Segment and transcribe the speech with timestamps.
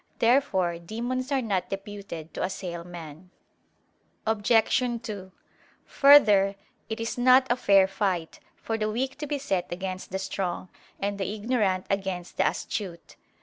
[0.17, 3.29] Therefore demons are not deputed to assail man.
[4.25, 4.79] Obj.
[5.03, 5.31] 2:
[5.85, 6.55] Further,
[6.89, 10.69] it is not a fair fight, for the weak to be set against the strong,
[10.99, 13.15] and the ignorant against the astute.